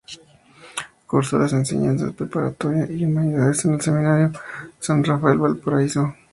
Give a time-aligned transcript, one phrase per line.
[1.05, 4.31] Cursó las enseñanzas preparatoria y de humanidades en el Seminario
[4.79, 6.15] San Rafael de Valparaíso.